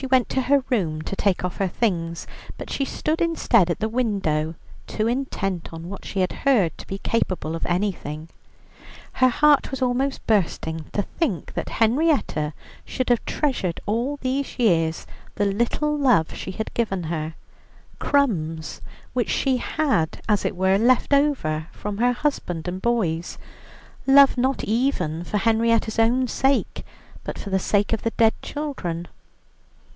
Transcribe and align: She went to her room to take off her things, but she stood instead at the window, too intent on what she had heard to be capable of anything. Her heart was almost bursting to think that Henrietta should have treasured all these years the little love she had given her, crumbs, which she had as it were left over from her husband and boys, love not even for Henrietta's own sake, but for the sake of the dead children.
She 0.00 0.06
went 0.06 0.30
to 0.30 0.42
her 0.42 0.64
room 0.70 1.02
to 1.02 1.14
take 1.14 1.44
off 1.44 1.58
her 1.58 1.68
things, 1.68 2.26
but 2.56 2.70
she 2.70 2.86
stood 2.86 3.20
instead 3.20 3.68
at 3.68 3.80
the 3.80 3.88
window, 3.88 4.54
too 4.86 5.06
intent 5.08 5.72
on 5.74 5.90
what 5.90 6.06
she 6.06 6.20
had 6.20 6.32
heard 6.32 6.78
to 6.78 6.86
be 6.86 6.96
capable 6.98 7.54
of 7.54 7.66
anything. 7.66 8.30
Her 9.14 9.28
heart 9.28 9.70
was 9.70 9.82
almost 9.82 10.26
bursting 10.26 10.86
to 10.92 11.02
think 11.02 11.52
that 11.52 11.68
Henrietta 11.80 12.54
should 12.86 13.10
have 13.10 13.22
treasured 13.26 13.78
all 13.84 14.16
these 14.22 14.58
years 14.58 15.06
the 15.34 15.44
little 15.44 15.98
love 15.98 16.32
she 16.34 16.52
had 16.52 16.72
given 16.72 17.02
her, 17.04 17.34
crumbs, 17.98 18.80
which 19.12 19.28
she 19.28 19.58
had 19.58 20.22
as 20.28 20.46
it 20.46 20.56
were 20.56 20.78
left 20.78 21.12
over 21.12 21.66
from 21.72 21.98
her 21.98 22.12
husband 22.12 22.66
and 22.68 22.80
boys, 22.80 23.36
love 24.06 24.38
not 24.38 24.64
even 24.64 25.24
for 25.24 25.36
Henrietta's 25.38 25.98
own 25.98 26.26
sake, 26.26 26.86
but 27.22 27.38
for 27.38 27.50
the 27.50 27.58
sake 27.58 27.92
of 27.92 28.02
the 28.02 28.12
dead 28.12 28.32
children. 28.40 29.06